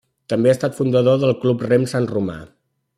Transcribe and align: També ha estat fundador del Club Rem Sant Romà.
També 0.31 0.49
ha 0.51 0.53
estat 0.57 0.79
fundador 0.79 1.21
del 1.25 1.37
Club 1.45 1.63
Rem 1.69 1.89
Sant 1.95 2.13
Romà. 2.17 2.43